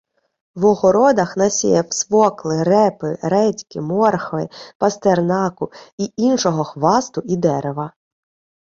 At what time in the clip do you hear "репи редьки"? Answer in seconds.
2.63-3.81